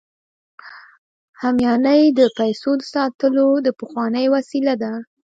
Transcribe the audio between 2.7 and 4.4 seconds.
د ساتلو پخوانۍ